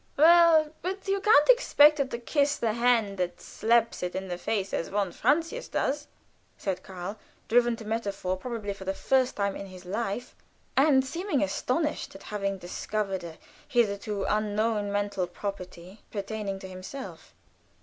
"Well, 0.17 0.71
but 0.81 1.07
you 1.07 1.21
can't 1.21 1.49
expect 1.49 1.99
it 1.99 2.09
to 2.09 2.17
kiss 2.17 2.57
the 2.57 2.73
hand 2.73 3.19
that 3.19 3.39
slaps 3.39 4.01
it 4.01 4.15
in 4.15 4.29
the 4.29 4.37
face, 4.39 4.73
as 4.73 4.87
von 4.87 5.11
Francius 5.11 5.67
does," 5.67 6.07
said 6.57 6.81
Karl, 6.81 7.19
driven 7.47 7.75
to 7.75 7.85
metaphor, 7.85 8.35
probably 8.35 8.73
for 8.73 8.83
the 8.83 8.95
first 8.95 9.35
time 9.35 9.55
in 9.55 9.67
his 9.67 9.85
life, 9.85 10.35
and 10.75 11.05
seeming 11.05 11.43
astonished 11.43 12.15
at 12.15 12.23
having 12.33 12.57
discovered 12.57 13.23
a 13.23 13.37
hitherto 13.67 14.25
unknown 14.27 14.91
mental 14.91 15.27
property 15.27 16.01
pertaining 16.09 16.57
to 16.57 16.67
himself. 16.67 17.35